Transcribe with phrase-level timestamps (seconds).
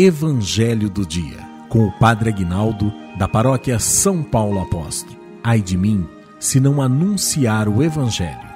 [0.00, 1.38] Evangelho do Dia,
[1.68, 5.18] com o Padre Aguinaldo, da paróquia São Paulo Apóstolo.
[5.42, 6.06] Ai de mim,
[6.38, 8.48] se não anunciar o Evangelho.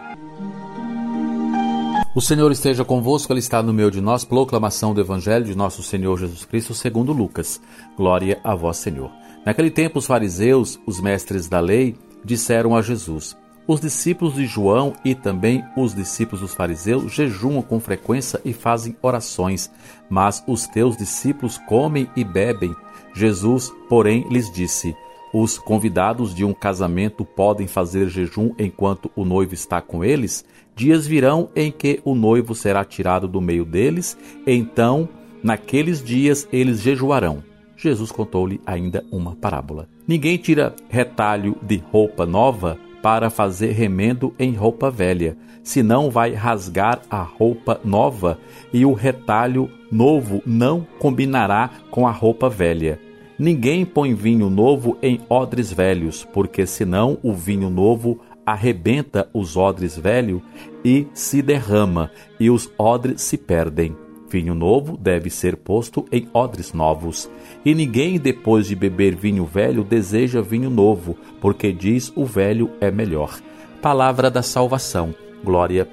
[2.15, 4.25] O Senhor esteja convosco, Ele está no meio de nós.
[4.25, 7.61] Proclamação do Evangelho de nosso Senhor Jesus Cristo, segundo Lucas.
[7.97, 9.11] Glória a vós, Senhor.
[9.45, 13.37] Naquele tempo, os fariseus, os mestres da lei, disseram a Jesus:
[13.67, 18.97] os discípulos de João e também os discípulos dos fariseus jejuam com frequência e fazem
[19.01, 19.71] orações,
[20.11, 22.75] mas os teus discípulos comem e bebem.
[23.15, 24.97] Jesus, porém, lhes disse:
[25.33, 30.45] Os convidados de um casamento podem fazer jejum enquanto o noivo está com eles?
[30.75, 35.09] Dias virão em que o noivo será tirado do meio deles, então,
[35.43, 37.45] naqueles dias, eles jejuarão.
[37.77, 39.89] Jesus contou-lhe ainda uma parábola.
[40.07, 47.03] Ninguém tira retalho de roupa nova para fazer remendo em roupa velha, senão vai rasgar
[47.11, 48.39] a roupa nova
[48.73, 52.99] e o retalho novo não combinará com a roupa velha.
[53.39, 59.97] Ninguém põe vinho novo em odres velhos, porque senão o vinho novo arrebenta os odres
[59.97, 60.43] velhos
[60.85, 63.97] e se derrama, e os odres se perdem.
[64.33, 67.31] Vinho novo deve ser posto em odres novos.
[67.67, 72.91] E ninguém, depois de beber vinho velho, deseja vinho novo, porque diz o velho é
[72.91, 73.39] melhor.
[73.83, 75.15] Palavra da salvação.
[75.45, 75.87] Glória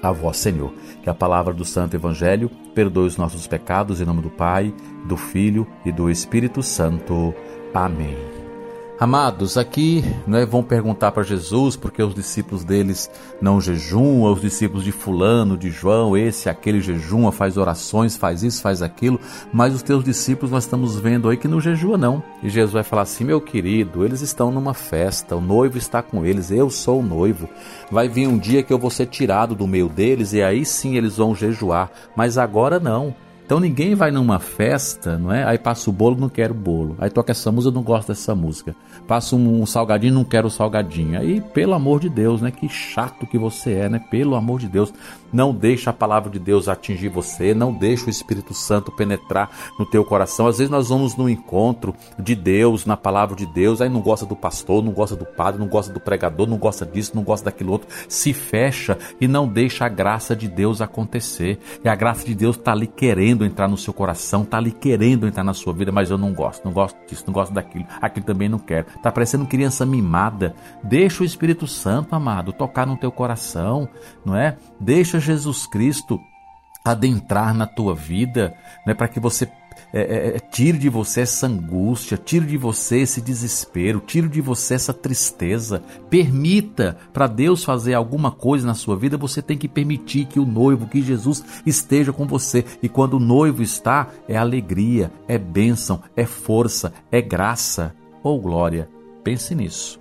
[0.00, 0.72] a vós, Senhor.
[1.02, 4.72] Que a palavra do Santo Evangelho perdoe os nossos pecados, em nome do Pai,
[5.04, 7.34] do Filho e do Espírito Santo.
[7.74, 8.35] Amém.
[8.98, 13.10] Amados, aqui né, vão perguntar para Jesus porque os discípulos deles
[13.42, 18.62] não jejuam, os discípulos de Fulano, de João, esse, aquele jejuma, faz orações, faz isso,
[18.62, 19.20] faz aquilo,
[19.52, 22.22] mas os teus discípulos nós estamos vendo aí que não jejua, não.
[22.42, 26.24] E Jesus vai falar assim: meu querido, eles estão numa festa, o noivo está com
[26.24, 27.50] eles, eu sou o noivo.
[27.90, 30.96] Vai vir um dia que eu vou ser tirado do meio deles e aí sim
[30.96, 33.14] eles vão jejuar, mas agora não.
[33.46, 35.44] Então ninguém vai numa festa, não é?
[35.44, 36.96] Aí passa o bolo, não quero bolo.
[36.98, 38.74] Aí toca essa música, não gosto dessa música.
[39.06, 41.16] Passa um salgadinho, não quero salgadinho.
[41.16, 42.50] Aí, pelo amor de Deus, né?
[42.50, 44.00] Que chato que você é, né?
[44.10, 44.92] Pelo amor de Deus,
[45.32, 49.48] não deixa a palavra de Deus atingir você, não deixa o Espírito Santo penetrar
[49.78, 50.48] no teu coração.
[50.48, 54.26] Às vezes nós vamos no encontro de Deus, na palavra de Deus, aí não gosta
[54.26, 57.44] do pastor, não gosta do padre, não gosta do pregador, não gosta disso, não gosta
[57.44, 61.60] daquilo outro, se fecha e não deixa a graça de Deus acontecer.
[61.84, 64.72] E a graça de Deus está ali querendo querendo entrar no seu coração, tá ali
[64.72, 67.86] querendo entrar na sua vida, mas eu não gosto, não gosto disso, não gosto daquilo,
[68.00, 68.86] aquilo também não quero.
[69.02, 70.54] Tá parecendo criança mimada.
[70.82, 73.88] Deixa o Espírito Santo, amado, tocar no teu coração,
[74.24, 74.56] não é?
[74.80, 76.18] Deixa Jesus Cristo
[76.84, 78.54] adentrar na tua vida,
[78.86, 79.46] né, para que você
[79.92, 84.40] é, é, é, tire de você essa angústia, tire de você esse desespero, tire de
[84.40, 85.82] você essa tristeza.
[86.10, 90.46] Permita para Deus fazer alguma coisa na sua vida, você tem que permitir que o
[90.46, 92.64] noivo, que Jesus esteja com você.
[92.82, 98.88] E quando o noivo está, é alegria, é bênção, é força, é graça ou glória.
[99.22, 100.00] Pense nisso.